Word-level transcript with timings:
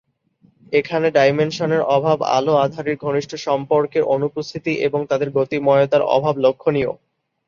এখানে 0.73 1.07
ডাইমেনশনের 1.11 1.81
অভাব, 1.95 2.17
আলো 2.37 2.53
অাঁধারির 2.55 3.01
ঘনিষ্ট 3.05 3.31
সম্পর্কের 3.47 4.03
অনুপস্থিতি 4.15 4.73
এবং 4.87 4.99
তাদের 5.11 5.29
গতিময়তার 5.37 6.03
অভাব 6.15 6.35
লক্ষণীয়। 6.45 6.91